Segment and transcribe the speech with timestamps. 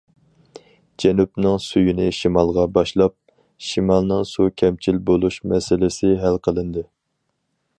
[1.01, 3.15] جەنۇبنىڭ سۈيىنى شىمالغا باشلاپ،
[3.67, 6.87] شىمالنىڭ سۇ كەمچىل بولۇش مەسىلىسى ھەل قىلىندى.